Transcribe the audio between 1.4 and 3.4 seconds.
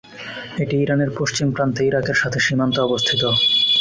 প্রান্তে ইরাকের সাথে সীমান্তে অবস্থিত।